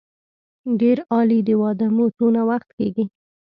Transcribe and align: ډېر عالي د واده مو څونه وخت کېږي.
ډېر 0.79 0.97
عالي 1.11 1.39
د 1.47 1.49
واده 1.61 1.87
مو 1.95 2.05
څونه 2.17 2.41
وخت 2.49 2.69
کېږي. 2.77 3.05